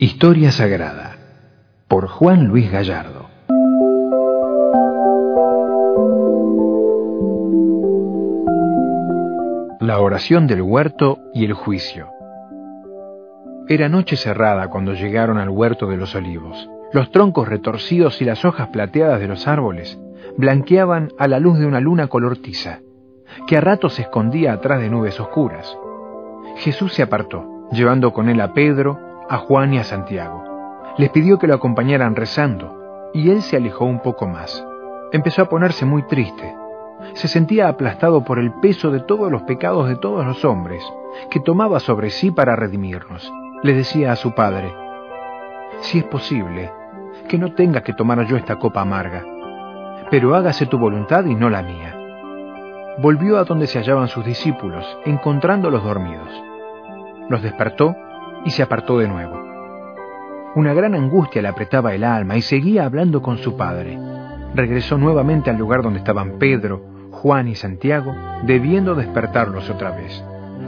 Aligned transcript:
Historia 0.00 0.52
Sagrada 0.52 1.16
por 1.88 2.06
Juan 2.06 2.46
Luis 2.46 2.70
Gallardo. 2.70 3.28
La 9.80 9.98
oración 9.98 10.46
del 10.46 10.62
huerto 10.62 11.18
y 11.34 11.44
el 11.44 11.52
juicio. 11.52 12.10
Era 13.66 13.88
noche 13.88 14.14
cerrada 14.14 14.70
cuando 14.70 14.92
llegaron 14.92 15.36
al 15.36 15.48
huerto 15.48 15.88
de 15.88 15.96
los 15.96 16.14
olivos. 16.14 16.70
Los 16.92 17.10
troncos 17.10 17.48
retorcidos 17.48 18.22
y 18.22 18.24
las 18.24 18.44
hojas 18.44 18.68
plateadas 18.68 19.18
de 19.18 19.26
los 19.26 19.48
árboles 19.48 19.98
blanqueaban 20.36 21.08
a 21.18 21.26
la 21.26 21.40
luz 21.40 21.58
de 21.58 21.66
una 21.66 21.80
luna 21.80 22.06
color 22.06 22.38
tiza, 22.38 22.82
que 23.48 23.56
a 23.56 23.60
ratos 23.60 23.94
se 23.94 24.02
escondía 24.02 24.52
atrás 24.52 24.80
de 24.80 24.90
nubes 24.90 25.18
oscuras. 25.18 25.76
Jesús 26.58 26.92
se 26.92 27.02
apartó, 27.02 27.66
llevando 27.72 28.12
con 28.12 28.28
él 28.28 28.40
a 28.40 28.54
Pedro, 28.54 29.07
a 29.28 29.38
Juan 29.38 29.74
y 29.74 29.78
a 29.78 29.84
Santiago. 29.84 30.44
Les 30.96 31.10
pidió 31.10 31.38
que 31.38 31.46
lo 31.46 31.54
acompañaran 31.54 32.16
rezando, 32.16 33.10
y 33.12 33.30
él 33.30 33.42
se 33.42 33.56
alejó 33.56 33.84
un 33.84 34.00
poco 34.00 34.26
más. 34.26 34.64
Empezó 35.12 35.42
a 35.42 35.48
ponerse 35.48 35.84
muy 35.84 36.02
triste. 36.06 36.54
Se 37.14 37.28
sentía 37.28 37.68
aplastado 37.68 38.24
por 38.24 38.38
el 38.38 38.52
peso 38.60 38.90
de 38.90 39.00
todos 39.00 39.30
los 39.30 39.42
pecados 39.42 39.88
de 39.88 39.96
todos 39.96 40.26
los 40.26 40.44
hombres, 40.44 40.82
que 41.30 41.40
tomaba 41.40 41.80
sobre 41.80 42.10
sí 42.10 42.30
para 42.30 42.56
redimirnos. 42.56 43.32
Le 43.62 43.74
decía 43.74 44.12
a 44.12 44.16
su 44.16 44.34
padre, 44.34 44.72
si 45.80 45.98
es 45.98 46.04
posible, 46.04 46.72
que 47.28 47.38
no 47.38 47.54
tenga 47.54 47.82
que 47.82 47.92
tomar 47.92 48.24
yo 48.26 48.36
esta 48.36 48.56
copa 48.56 48.80
amarga, 48.80 49.24
pero 50.10 50.34
hágase 50.34 50.66
tu 50.66 50.78
voluntad 50.78 51.24
y 51.26 51.34
no 51.34 51.50
la 51.50 51.62
mía. 51.62 51.94
Volvió 52.98 53.38
a 53.38 53.44
donde 53.44 53.66
se 53.66 53.78
hallaban 53.78 54.08
sus 54.08 54.24
discípulos, 54.24 54.84
encontrándolos 55.04 55.84
dormidos. 55.84 56.28
Los 57.28 57.42
despertó 57.42 57.94
y 58.44 58.50
se 58.50 58.62
apartó 58.62 58.98
de 58.98 59.08
nuevo. 59.08 59.48
Una 60.54 60.74
gran 60.74 60.94
angustia 60.94 61.42
le 61.42 61.48
apretaba 61.48 61.94
el 61.94 62.04
alma 62.04 62.36
y 62.36 62.42
seguía 62.42 62.84
hablando 62.84 63.22
con 63.22 63.38
su 63.38 63.56
padre. 63.56 63.98
Regresó 64.54 64.96
nuevamente 64.96 65.50
al 65.50 65.58
lugar 65.58 65.82
donde 65.82 65.98
estaban 65.98 66.38
Pedro, 66.38 66.82
Juan 67.12 67.48
y 67.48 67.54
Santiago, 67.54 68.14
debiendo 68.44 68.94
despertarlos 68.94 69.68
otra 69.68 69.90
vez. 69.90 70.24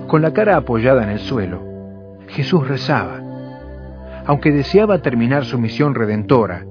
Con 0.06 0.22
la 0.22 0.32
cara 0.32 0.56
apoyada 0.56 1.02
en 1.02 1.10
el 1.10 1.18
suelo, 1.18 1.62
Jesús 2.28 2.68
rezaba. 2.68 3.20
Aunque 4.26 4.52
deseaba 4.52 5.02
terminar 5.02 5.44
su 5.44 5.58
misión 5.58 5.94
redentora, 5.94 6.64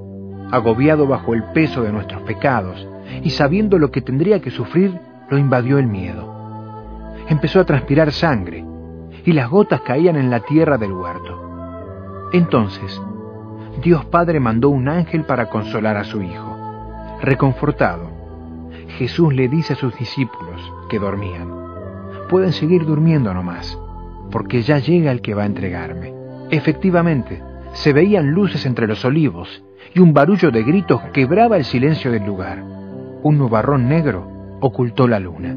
agobiado 0.52 1.08
bajo 1.08 1.33
el 1.33 1.44
peso 1.45 1.83
de 1.83 1.92
nuestros 1.92 2.22
pecados 2.22 2.88
y 3.23 3.31
sabiendo 3.31 3.80
lo 3.80 3.92
que 3.92 4.02
tendría 4.02 4.39
que 4.39 4.52
sufrir, 4.52 4.97
lo 5.30 5.38
invadió 5.38 5.80
el 5.80 5.88
miedo. 5.88 6.36
Empezó 7.27 7.59
a 7.59 7.66
transpirar 7.66 8.11
sangre 8.11 8.68
y 9.30 9.31
las 9.31 9.47
gotas 9.47 9.81
caían 9.81 10.16
en 10.16 10.31
la 10.31 10.39
tierra 10.39 10.80
del 10.80 10.91
huerto. 10.91 12.30
Entonces, 12.33 12.99
Dios 13.80 14.03
Padre 14.05 14.39
mandó 14.39 14.69
un 14.69 14.89
ángel 14.89 15.23
para 15.23 15.52
consolar 15.52 15.97
a 15.97 16.03
su 16.03 16.23
hijo. 16.23 16.58
Reconfortado, 17.21 18.09
Jesús 18.97 19.31
le 19.31 19.47
dice 19.47 19.73
a 19.73 19.75
sus 19.75 19.95
discípulos 19.99 20.73
que 20.89 20.98
dormían, 20.98 21.48
pueden 22.27 22.53
seguir 22.53 22.87
durmiendo 22.87 23.31
nomás, 23.31 23.77
porque 24.31 24.64
ya 24.64 24.80
llega 24.80 25.11
el 25.11 25.21
que 25.21 25.36
va 25.36 25.43
a 25.43 25.45
entregarme. 25.45 26.11
Efectivamente, 26.49 27.43
se 27.73 27.93
veían 27.93 28.32
luces 28.32 28.65
entre 28.65 28.87
los 28.87 29.05
olivos 29.05 29.64
y 29.93 29.99
un 29.99 30.11
barullo 30.11 30.49
de 30.49 30.64
gritos 30.64 31.02
quebraba 31.14 31.58
el 31.58 31.65
silencio 31.65 32.11
del 32.11 32.26
lugar. 32.26 32.64
Un 33.21 33.37
nubarrón 33.37 33.87
negro 33.89 34.58
ocultó 34.59 35.08
la 35.08 35.20
luna. 35.20 35.55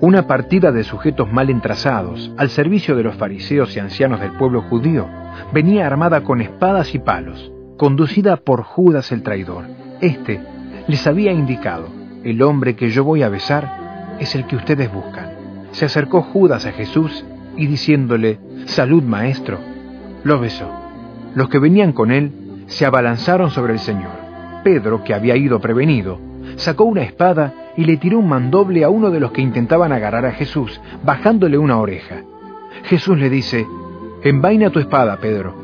Una 0.00 0.28
partida 0.28 0.70
de 0.70 0.84
sujetos 0.84 1.32
mal 1.32 1.50
entrazados, 1.50 2.32
al 2.36 2.50
servicio 2.50 2.94
de 2.94 3.02
los 3.02 3.16
fariseos 3.16 3.74
y 3.76 3.80
ancianos 3.80 4.20
del 4.20 4.30
pueblo 4.32 4.62
judío, 4.62 5.08
venía 5.52 5.88
armada 5.88 6.22
con 6.22 6.40
espadas 6.40 6.94
y 6.94 7.00
palos, 7.00 7.50
conducida 7.76 8.36
por 8.36 8.62
Judas 8.62 9.10
el 9.10 9.24
traidor. 9.24 9.64
Este 10.00 10.40
les 10.86 11.04
había 11.08 11.32
indicado, 11.32 11.88
el 12.22 12.42
hombre 12.42 12.76
que 12.76 12.90
yo 12.90 13.02
voy 13.02 13.24
a 13.24 13.28
besar 13.28 14.16
es 14.20 14.36
el 14.36 14.46
que 14.46 14.54
ustedes 14.54 14.92
buscan. 14.92 15.32
Se 15.72 15.86
acercó 15.86 16.22
Judas 16.22 16.64
a 16.64 16.72
Jesús 16.72 17.24
y 17.56 17.66
diciéndole, 17.66 18.38
Salud 18.66 19.02
maestro, 19.02 19.58
lo 20.22 20.38
besó. 20.38 20.70
Los 21.34 21.48
que 21.48 21.58
venían 21.58 21.92
con 21.92 22.12
él 22.12 22.64
se 22.66 22.86
abalanzaron 22.86 23.50
sobre 23.50 23.72
el 23.72 23.80
Señor. 23.80 24.12
Pedro, 24.62 25.02
que 25.02 25.12
había 25.12 25.36
ido 25.36 25.60
prevenido, 25.60 26.20
sacó 26.56 26.84
una 26.84 27.02
espada 27.02 27.52
y 27.78 27.84
le 27.84 27.96
tiró 27.96 28.18
un 28.18 28.28
mandoble 28.28 28.82
a 28.82 28.90
uno 28.90 29.12
de 29.12 29.20
los 29.20 29.30
que 29.30 29.40
intentaban 29.40 29.92
agarrar 29.92 30.26
a 30.26 30.32
Jesús, 30.32 30.80
bajándole 31.04 31.56
una 31.58 31.78
oreja. 31.78 32.24
Jesús 32.86 33.16
le 33.16 33.30
dice, 33.30 33.68
Envaina 34.24 34.70
tu 34.70 34.80
espada, 34.80 35.16
Pedro, 35.18 35.54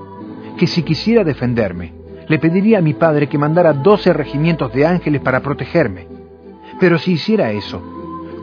que 0.57 0.69
si 0.69 0.85
quisiera 0.85 1.25
defenderme, 1.25 1.93
le 2.29 2.39
pediría 2.39 2.79
a 2.79 2.83
mi 2.83 2.95
padre 2.95 3.27
que 3.27 3.37
mandara 3.37 3.73
doce 3.73 4.13
regimientos 4.13 4.73
de 4.73 4.87
ángeles 4.87 5.23
para 5.23 5.41
protegerme. 5.41 6.07
Pero 6.79 6.99
si 6.99 7.15
hiciera 7.15 7.51
eso, 7.51 7.83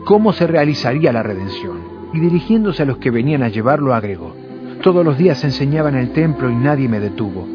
¿cómo 0.04 0.34
se 0.34 0.46
realizaría 0.46 1.10
la 1.10 1.22
redención? 1.22 1.78
Y 2.12 2.20
dirigiéndose 2.20 2.82
a 2.82 2.86
los 2.86 2.98
que 2.98 3.10
venían 3.10 3.42
a 3.42 3.48
llevarlo, 3.48 3.94
agregó, 3.94 4.36
Todos 4.82 5.02
los 5.02 5.16
días 5.16 5.42
enseñaba 5.44 5.88
en 5.88 5.96
el 5.96 6.12
templo 6.12 6.50
y 6.50 6.54
nadie 6.56 6.90
me 6.90 7.00
detuvo. 7.00 7.48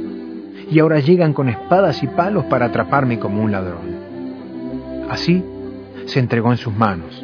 Y 0.72 0.79
ahora 0.79 1.00
llegan 1.00 1.33
con 1.33 1.47
espadas 1.47 2.01
y 2.01 2.07
palos 2.07 2.45
para 2.45 2.66
atraparme 2.66 3.19
como 3.19 3.44
un 3.44 3.51
ladrón. 3.51 4.07
Así 5.11 5.44
se 6.07 6.19
entregó 6.19 6.51
en 6.51 6.57
sus 6.57 6.73
manos, 6.73 7.23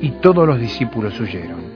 y 0.00 0.10
todos 0.22 0.46
los 0.46 0.58
discípulos 0.58 1.20
huyeron. 1.20 1.68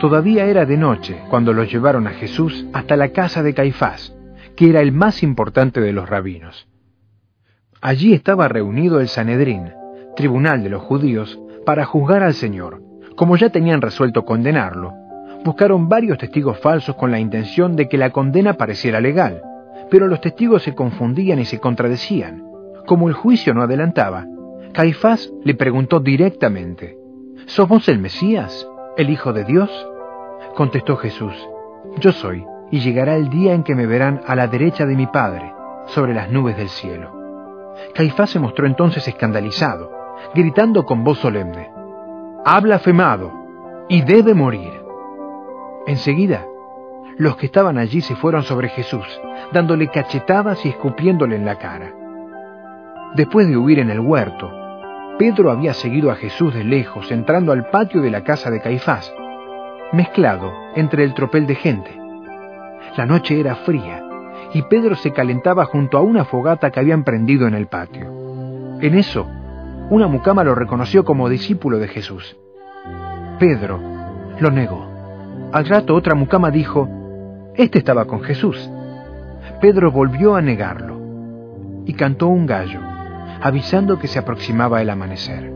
Todavía 0.00 0.44
era 0.44 0.66
de 0.66 0.76
noche 0.76 1.16
cuando 1.30 1.54
los 1.54 1.72
llevaron 1.72 2.06
a 2.06 2.10
Jesús 2.10 2.66
hasta 2.74 2.96
la 2.96 3.08
casa 3.08 3.42
de 3.42 3.54
Caifás, 3.54 4.14
que 4.54 4.68
era 4.68 4.82
el 4.82 4.92
más 4.92 5.22
importante 5.22 5.80
de 5.80 5.92
los 5.92 6.08
rabinos. 6.08 6.68
Allí 7.80 8.12
estaba 8.12 8.48
reunido 8.48 9.00
el 9.00 9.08
Sanedrín, 9.08 9.72
tribunal 10.16 10.62
de 10.62 10.68
los 10.68 10.82
judíos, 10.82 11.40
para 11.64 11.84
juzgar 11.84 12.22
al 12.22 12.34
Señor. 12.34 12.82
Como 13.16 13.36
ya 13.36 13.50
tenían 13.50 13.80
resuelto 13.80 14.24
condenarlo, 14.24 14.92
buscaron 15.44 15.88
varios 15.88 16.18
testigos 16.18 16.58
falsos 16.58 16.96
con 16.96 17.10
la 17.10 17.20
intención 17.20 17.76
de 17.76 17.88
que 17.88 17.96
la 17.96 18.10
condena 18.10 18.54
pareciera 18.54 19.00
legal, 19.00 19.42
pero 19.90 20.06
los 20.06 20.20
testigos 20.20 20.62
se 20.62 20.74
confundían 20.74 21.38
y 21.38 21.44
se 21.44 21.60
contradecían. 21.60 22.43
Como 22.86 23.08
el 23.08 23.14
juicio 23.14 23.54
no 23.54 23.62
adelantaba, 23.62 24.26
Caifás 24.72 25.32
le 25.42 25.54
preguntó 25.54 26.00
directamente, 26.00 26.98
¿Sos 27.46 27.68
vos 27.68 27.88
el 27.88 27.98
Mesías, 27.98 28.68
el 28.96 29.08
Hijo 29.08 29.32
de 29.32 29.44
Dios? 29.44 29.70
Contestó 30.54 30.96
Jesús, 30.96 31.34
Yo 31.98 32.12
soy, 32.12 32.44
y 32.70 32.80
llegará 32.80 33.16
el 33.16 33.30
día 33.30 33.54
en 33.54 33.62
que 33.62 33.74
me 33.74 33.86
verán 33.86 34.20
a 34.26 34.34
la 34.34 34.48
derecha 34.48 34.84
de 34.84 34.96
mi 34.96 35.06
Padre, 35.06 35.54
sobre 35.86 36.12
las 36.12 36.30
nubes 36.30 36.56
del 36.56 36.68
cielo. 36.68 37.72
Caifás 37.94 38.30
se 38.30 38.38
mostró 38.38 38.66
entonces 38.66 39.06
escandalizado, 39.08 39.90
gritando 40.34 40.84
con 40.84 41.04
voz 41.04 41.18
solemne, 41.18 41.70
Ha 42.44 42.60
blasfemado, 42.60 43.32
y 43.88 44.02
debe 44.02 44.34
morir. 44.34 44.72
Enseguida, 45.86 46.46
los 47.16 47.36
que 47.36 47.46
estaban 47.46 47.78
allí 47.78 48.00
se 48.00 48.16
fueron 48.16 48.42
sobre 48.42 48.68
Jesús, 48.68 49.06
dándole 49.52 49.88
cachetadas 49.88 50.64
y 50.66 50.70
escupiéndole 50.70 51.36
en 51.36 51.44
la 51.44 51.58
cara. 51.58 52.03
Después 53.14 53.46
de 53.46 53.56
huir 53.56 53.78
en 53.78 53.90
el 53.90 54.00
huerto, 54.00 54.50
Pedro 55.18 55.52
había 55.52 55.72
seguido 55.72 56.10
a 56.10 56.16
Jesús 56.16 56.52
de 56.52 56.64
lejos, 56.64 57.12
entrando 57.12 57.52
al 57.52 57.70
patio 57.70 58.02
de 58.02 58.10
la 58.10 58.24
casa 58.24 58.50
de 58.50 58.60
Caifás, 58.60 59.14
mezclado 59.92 60.52
entre 60.74 61.04
el 61.04 61.14
tropel 61.14 61.46
de 61.46 61.54
gente. 61.54 61.96
La 62.96 63.06
noche 63.06 63.38
era 63.38 63.54
fría 63.54 64.02
y 64.52 64.62
Pedro 64.62 64.96
se 64.96 65.12
calentaba 65.12 65.64
junto 65.64 65.96
a 65.96 66.00
una 66.00 66.24
fogata 66.24 66.72
que 66.72 66.80
habían 66.80 67.04
prendido 67.04 67.46
en 67.46 67.54
el 67.54 67.68
patio. 67.68 68.10
En 68.80 68.94
eso, 68.96 69.28
una 69.90 70.08
mucama 70.08 70.42
lo 70.42 70.56
reconoció 70.56 71.04
como 71.04 71.28
discípulo 71.28 71.78
de 71.78 71.86
Jesús. 71.86 72.36
Pedro 73.38 73.78
lo 74.40 74.50
negó. 74.50 74.88
Al 75.52 75.66
rato 75.66 75.94
otra 75.94 76.16
mucama 76.16 76.50
dijo, 76.50 76.88
Este 77.54 77.78
estaba 77.78 78.06
con 78.06 78.22
Jesús. 78.22 78.68
Pedro 79.60 79.92
volvió 79.92 80.34
a 80.34 80.42
negarlo 80.42 80.98
y 81.86 81.94
cantó 81.94 82.26
un 82.26 82.46
gallo 82.46 82.93
avisando 83.44 83.98
que 83.98 84.08
se 84.08 84.18
aproximaba 84.18 84.80
el 84.80 84.88
amanecer. 84.88 85.52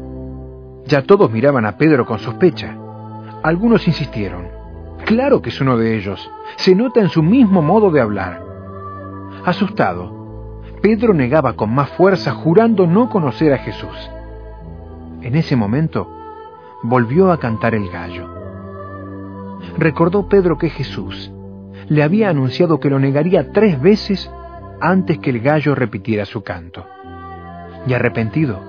Ya 0.84 1.02
todos 1.02 1.32
miraban 1.32 1.64
a 1.64 1.78
Pedro 1.78 2.04
con 2.04 2.18
sospecha. 2.18 2.76
Algunos 3.42 3.88
insistieron, 3.88 4.46
Claro 5.06 5.40
que 5.40 5.48
es 5.48 5.58
uno 5.62 5.78
de 5.78 5.96
ellos. 5.96 6.30
Se 6.56 6.74
nota 6.74 7.00
en 7.00 7.08
su 7.08 7.22
mismo 7.22 7.62
modo 7.62 7.90
de 7.90 8.02
hablar. 8.02 8.44
Asustado, 9.46 10.60
Pedro 10.82 11.14
negaba 11.14 11.54
con 11.54 11.74
más 11.74 11.88
fuerza, 11.92 12.32
jurando 12.32 12.86
no 12.86 13.08
conocer 13.08 13.54
a 13.54 13.58
Jesús. 13.58 14.10
En 15.22 15.34
ese 15.34 15.56
momento, 15.56 16.10
volvió 16.82 17.32
a 17.32 17.38
cantar 17.38 17.74
el 17.74 17.88
gallo. 17.88 18.28
Recordó 19.78 20.28
Pedro 20.28 20.58
que 20.58 20.68
Jesús 20.68 21.32
le 21.88 22.02
había 22.02 22.28
anunciado 22.28 22.80
que 22.80 22.90
lo 22.90 22.98
negaría 22.98 23.50
tres 23.50 23.80
veces 23.80 24.30
antes 24.78 25.18
que 25.20 25.30
el 25.30 25.40
gallo 25.40 25.74
repitiera 25.74 26.26
su 26.26 26.42
canto. 26.42 26.84
Y 27.86 27.94
arrepentido, 27.94 28.60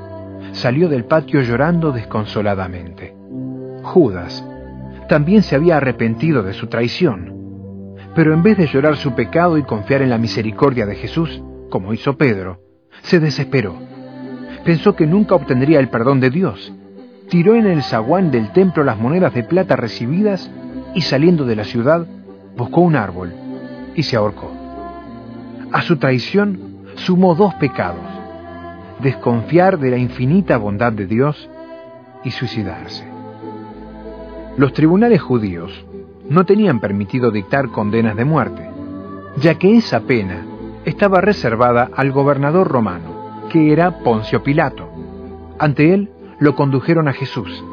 salió 0.52 0.90
del 0.90 1.06
patio 1.06 1.42
llorando 1.42 1.92
desconsoladamente. 1.92 3.16
Judas 3.84 4.46
también 5.08 5.42
se 5.42 5.56
había 5.56 5.78
arrepentido 5.78 6.44
de 6.44 6.54
su 6.54 6.68
traición, 6.68 7.96
pero 8.16 8.34
en 8.34 8.44
vez 8.44 8.58
de 8.58 8.68
llorar 8.68 8.98
su 8.98 9.14
pecado 9.16 9.58
y 9.58 9.64
confiar 9.64 10.02
en 10.02 10.10
la 10.10 10.18
misericordia 10.18 10.86
de 10.86 10.96
Jesús, 10.96 11.42
como 11.70 11.94
hizo 11.94 12.18
Pedro, 12.18 12.62
se 13.02 13.20
desesperó. 13.20 13.76
Pensó 14.64 14.96
que 14.96 15.08
nunca 15.08 15.36
obtendría 15.36 15.80
el 15.80 15.90
perdón 15.90 16.20
de 16.20 16.30
Dios. 16.30 16.74
Tiró 17.30 17.56
en 17.56 17.66
el 17.66 17.84
zaguán 17.84 18.32
del 18.32 18.52
templo 18.52 18.84
las 18.84 18.98
monedas 18.98 19.34
de 19.34 19.44
plata 19.44 19.76
recibidas 19.76 20.52
y 20.94 21.02
saliendo 21.02 21.46
de 21.46 21.56
la 21.56 21.64
ciudad, 21.64 22.06
buscó 22.56 22.82
un 22.82 22.96
árbol 22.96 23.34
y 23.96 24.04
se 24.04 24.16
ahorcó. 24.16 24.52
A 25.72 25.82
su 25.82 25.98
traición 25.98 26.60
sumó 26.96 27.36
dos 27.36 27.54
pecados, 27.56 28.06
desconfiar 29.00 29.80
de 29.80 29.92
la 29.92 29.98
infinita 29.98 30.58
bondad 30.58 30.92
de 30.92 31.06
Dios 31.06 31.50
y 32.24 32.32
suicidarse. 32.32 33.08
Los 34.58 34.74
tribunales 34.74 35.22
judíos 35.22 35.86
no 36.30 36.46
tenían 36.46 36.80
permitido 36.80 37.32
dictar 37.32 37.70
condenas 37.70 38.16
de 38.16 38.26
muerte, 38.26 38.70
ya 39.38 39.56
que 39.56 39.78
esa 39.78 40.02
pena 40.02 40.46
estaba 40.86 41.22
reservada 41.22 41.90
al 41.96 42.12
gobernador 42.12 42.68
romano, 42.68 43.48
que 43.50 43.72
era 43.72 44.00
Poncio 44.00 44.44
Pilato. 44.44 44.90
Ante 45.58 45.94
él 45.94 46.10
lo 46.40 46.56
condujeron 46.56 47.08
a 47.08 47.14
Jesús, 47.14 47.64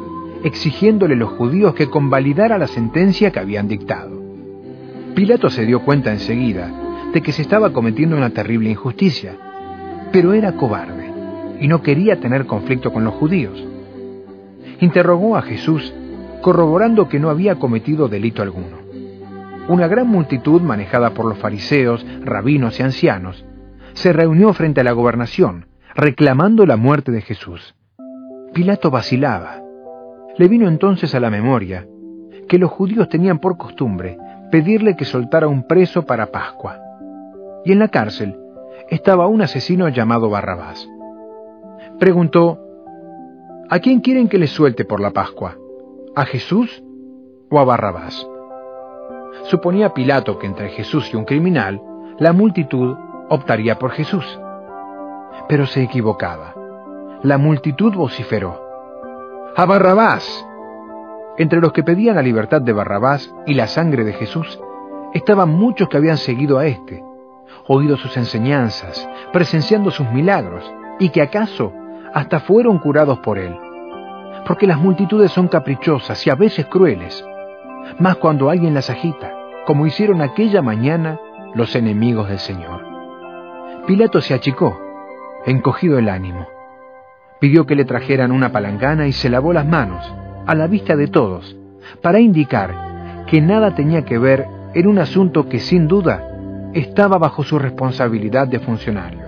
exigiéndole 0.44 1.16
los 1.16 1.30
judíos 1.30 1.74
que 1.74 1.90
convalidara 1.90 2.58
la 2.58 2.66
sentencia 2.66 3.30
que 3.30 3.40
habían 3.40 3.68
dictado. 3.68 4.22
Pilato 5.14 5.50
se 5.50 5.66
dio 5.66 5.80
cuenta 5.80 6.12
enseguida 6.12 6.70
de 7.12 7.20
que 7.22 7.32
se 7.32 7.42
estaba 7.42 7.72
cometiendo 7.72 8.16
una 8.16 8.30
terrible 8.30 8.70
injusticia, 8.70 9.36
pero 10.12 10.34
era 10.34 10.52
cobarde 10.52 10.95
y 11.60 11.68
no 11.68 11.82
quería 11.82 12.20
tener 12.20 12.46
conflicto 12.46 12.92
con 12.92 13.04
los 13.04 13.14
judíos. 13.14 13.62
Interrogó 14.80 15.36
a 15.36 15.42
Jesús 15.42 15.94
corroborando 16.42 17.08
que 17.08 17.18
no 17.18 17.30
había 17.30 17.56
cometido 17.56 18.08
delito 18.08 18.42
alguno. 18.42 18.78
Una 19.68 19.88
gran 19.88 20.06
multitud 20.06 20.60
manejada 20.60 21.10
por 21.10 21.24
los 21.26 21.38
fariseos, 21.38 22.06
rabinos 22.22 22.78
y 22.78 22.82
ancianos 22.82 23.44
se 23.94 24.12
reunió 24.12 24.52
frente 24.52 24.82
a 24.82 24.84
la 24.84 24.92
gobernación 24.92 25.66
reclamando 25.96 26.66
la 26.66 26.76
muerte 26.76 27.10
de 27.10 27.22
Jesús. 27.22 27.74
Pilato 28.52 28.90
vacilaba. 28.90 29.62
Le 30.36 30.46
vino 30.46 30.68
entonces 30.68 31.14
a 31.14 31.20
la 31.20 31.30
memoria 31.30 31.88
que 32.48 32.58
los 32.58 32.70
judíos 32.70 33.08
tenían 33.08 33.38
por 33.38 33.56
costumbre 33.56 34.18
pedirle 34.52 34.94
que 34.94 35.06
soltara 35.06 35.48
un 35.48 35.66
preso 35.66 36.04
para 36.04 36.26
Pascua. 36.26 36.78
Y 37.64 37.72
en 37.72 37.78
la 37.78 37.88
cárcel 37.88 38.36
estaba 38.90 39.26
un 39.26 39.40
asesino 39.40 39.88
llamado 39.88 40.28
Barrabás. 40.28 40.86
Preguntó, 41.98 42.58
¿A 43.70 43.78
quién 43.78 44.00
quieren 44.00 44.28
que 44.28 44.38
le 44.38 44.46
suelte 44.46 44.84
por 44.84 45.00
la 45.00 45.12
Pascua? 45.12 45.56
¿A 46.14 46.26
Jesús 46.26 46.84
o 47.50 47.58
a 47.58 47.64
Barrabás? 47.64 48.28
Suponía 49.44 49.94
Pilato 49.94 50.38
que 50.38 50.46
entre 50.46 50.68
Jesús 50.68 51.10
y 51.12 51.16
un 51.16 51.24
criminal, 51.24 51.80
la 52.18 52.34
multitud 52.34 52.94
optaría 53.30 53.78
por 53.78 53.92
Jesús. 53.92 54.24
Pero 55.48 55.66
se 55.66 55.82
equivocaba. 55.82 56.54
La 57.22 57.38
multitud 57.38 57.94
vociferó. 57.94 58.60
¡A 59.56 59.64
Barrabás! 59.64 60.46
Entre 61.38 61.60
los 61.60 61.72
que 61.72 61.82
pedían 61.82 62.16
la 62.16 62.22
libertad 62.22 62.60
de 62.60 62.74
Barrabás 62.74 63.34
y 63.46 63.54
la 63.54 63.68
sangre 63.68 64.04
de 64.04 64.12
Jesús, 64.12 64.60
estaban 65.14 65.48
muchos 65.48 65.88
que 65.88 65.96
habían 65.96 66.18
seguido 66.18 66.58
a 66.58 66.66
éste, 66.66 67.02
oído 67.66 67.96
sus 67.96 68.16
enseñanzas, 68.18 69.08
presenciando 69.32 69.90
sus 69.90 70.10
milagros, 70.10 70.70
y 70.98 71.08
que 71.08 71.22
acaso 71.22 71.72
hasta 72.14 72.40
fueron 72.40 72.78
curados 72.78 73.18
por 73.20 73.38
él 73.38 73.56
porque 74.46 74.66
las 74.66 74.78
multitudes 74.78 75.32
son 75.32 75.48
caprichosas 75.48 76.24
y 76.26 76.30
a 76.30 76.36
veces 76.36 76.66
crueles, 76.66 77.24
más 77.98 78.16
cuando 78.16 78.48
alguien 78.48 78.74
las 78.74 78.88
agita, 78.88 79.34
como 79.66 79.86
hicieron 79.86 80.22
aquella 80.22 80.62
mañana 80.62 81.18
los 81.54 81.74
enemigos 81.74 82.28
del 82.28 82.38
Señor. 82.38 82.80
Pilato 83.86 84.20
se 84.20 84.34
achicó, 84.34 84.80
encogido 85.46 85.98
el 85.98 86.08
ánimo. 86.08 86.46
Pidió 87.40 87.66
que 87.66 87.74
le 87.74 87.84
trajeran 87.84 88.30
una 88.30 88.52
palangana 88.52 89.08
y 89.08 89.12
se 89.12 89.28
lavó 89.28 89.52
las 89.52 89.66
manos, 89.66 90.14
a 90.46 90.54
la 90.54 90.68
vista 90.68 90.94
de 90.94 91.08
todos, 91.08 91.56
para 92.00 92.20
indicar 92.20 93.24
que 93.26 93.40
nada 93.40 93.74
tenía 93.74 94.04
que 94.04 94.16
ver 94.16 94.46
en 94.74 94.86
un 94.86 95.00
asunto 95.00 95.48
que 95.48 95.58
sin 95.58 95.88
duda 95.88 96.22
estaba 96.72 97.18
bajo 97.18 97.42
su 97.42 97.58
responsabilidad 97.58 98.46
de 98.46 98.60
funcionario. 98.60 99.26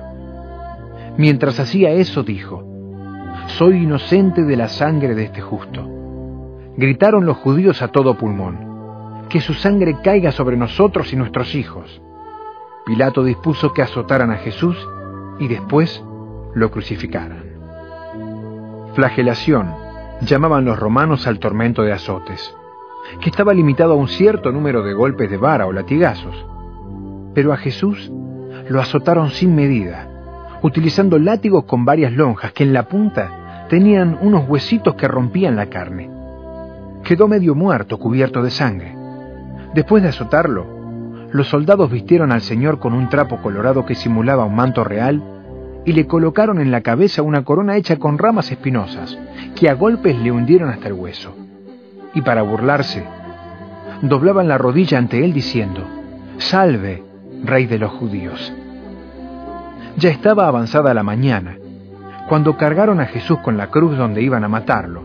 Mientras 1.17 1.59
hacía 1.59 1.91
eso 1.91 2.23
dijo, 2.23 2.68
soy 3.49 3.83
inocente 3.85 4.45
de 4.45 4.57
la 4.57 4.69
sangre 4.69 5.15
de 5.15 5.25
este 5.25 5.41
justo. 5.41 5.89
Gritaron 6.77 7.27
los 7.27 7.39
judíos 7.39 7.83
a 7.83 7.89
todo 7.89 8.17
pulmón, 8.17 9.27
que 9.29 9.41
su 9.41 9.55
sangre 9.55 9.97
caiga 10.03 10.33
sobre 10.33 10.57
nosotros 10.57 11.13
y 11.13 11.17
nuestros 11.17 11.55
hijos. 11.55 12.01
Pilato 12.87 13.25
dispuso 13.25 13.73
que 13.73 13.83
azotaran 13.83 14.31
a 14.31 14.37
Jesús 14.37 14.77
y 15.39 15.49
después 15.49 16.05
lo 16.55 16.71
crucificaran. 16.71 17.45
Flagelación 18.95 19.75
llamaban 20.21 20.65
los 20.65 20.79
romanos 20.79 21.27
al 21.27 21.39
tormento 21.39 21.83
de 21.83 21.93
azotes, 21.93 22.55
que 23.21 23.31
estaba 23.31 23.55
limitado 23.55 23.95
a 23.95 23.97
un 23.97 24.09
cierto 24.09 24.53
número 24.53 24.83
de 24.83 24.93
golpes 24.93 25.31
de 25.31 25.37
vara 25.37 25.67
o 25.67 25.73
latigazos. 25.73 26.47
Pero 27.35 27.53
a 27.53 27.57
Jesús 27.57 28.13
lo 28.69 28.81
azotaron 28.81 29.31
sin 29.31 29.55
medida, 29.55 30.09
utilizando 30.63 31.19
látigos 31.19 31.65
con 31.65 31.85
varias 31.85 32.13
lonjas 32.13 32.53
que 32.53 32.65
en 32.65 32.73
la 32.73 32.89
punta 32.89 33.38
tenían 33.69 34.19
unos 34.21 34.49
huesitos 34.49 34.95
que 34.95 35.09
rompían 35.09 35.57
la 35.57 35.67
carne. 35.67 36.11
Quedó 37.05 37.29
medio 37.29 37.55
muerto, 37.55 37.99
cubierto 37.99 38.43
de 38.43 38.51
sangre. 38.51 38.95
Después 39.75 40.03
de 40.03 40.09
azotarlo, 40.09 40.67
los 41.31 41.49
soldados 41.49 41.91
vistieron 41.91 42.33
al 42.33 42.41
Señor 42.41 42.79
con 42.79 42.95
un 42.95 43.09
trapo 43.09 43.37
colorado 43.39 43.85
que 43.85 43.95
simulaba 43.95 44.45
un 44.45 44.57
manto 44.57 44.83
real 44.83 45.23
y 45.85 45.93
le 45.93 46.07
colocaron 46.07 46.61
en 46.61 46.71
la 46.71 46.81
cabeza 46.81 47.23
una 47.23 47.45
corona 47.45 47.77
hecha 47.77 47.97
con 47.97 48.19
ramas 48.19 48.51
espinosas, 48.51 49.19
que 49.55 49.69
a 49.69 49.75
golpes 49.75 50.19
le 50.19 50.33
hundieron 50.33 50.71
hasta 50.71 50.89
el 50.89 50.95
hueso. 50.95 51.35
Y 52.15 52.23
para 52.23 52.43
burlarse, 52.43 53.05
doblaban 54.03 54.49
la 54.49 54.59
rodilla 54.59 54.99
ante 54.99 55.25
él 55.25 55.33
diciendo, 55.33 55.85
Salve, 56.39 57.03
Rey 57.45 57.67
de 57.67 57.79
los 57.79 57.93
judíos. 57.93 58.53
Ya 59.97 60.11
estaba 60.11 60.47
avanzada 60.47 60.93
la 60.95 61.03
mañana, 61.03 61.57
cuando 62.29 62.59
cargaron 62.59 63.01
a 63.01 63.07
Jesús 63.07 63.39
con 63.39 63.57
la 63.57 63.69
cruz 63.69 63.97
donde 63.97 64.23
iban 64.23 64.45
a 64.45 64.49
matarlo, 64.49 65.03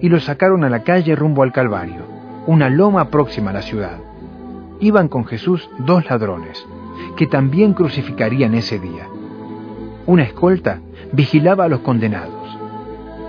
y 0.00 0.10
lo 0.10 0.20
sacaron 0.20 0.62
a 0.62 0.68
la 0.68 0.82
calle 0.82 1.16
rumbo 1.16 1.42
al 1.42 1.52
Calvario, 1.52 2.02
una 2.46 2.68
loma 2.68 3.08
próxima 3.08 3.50
a 3.50 3.54
la 3.54 3.62
ciudad. 3.62 3.98
Iban 4.78 5.08
con 5.08 5.24
Jesús 5.24 5.70
dos 5.78 6.08
ladrones, 6.10 6.64
que 7.16 7.26
también 7.26 7.72
crucificarían 7.72 8.54
ese 8.54 8.78
día. 8.78 9.06
Una 10.04 10.24
escolta 10.24 10.80
vigilaba 11.12 11.64
a 11.64 11.68
los 11.68 11.80
condenados, 11.80 12.58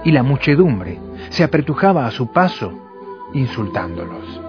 y 0.03 0.11
la 0.11 0.23
muchedumbre 0.23 0.99
se 1.29 1.45
apretujaba 1.45 2.05
a 2.05 2.11
su 2.11 2.31
paso, 2.31 2.73
insultándolos. 3.33 4.41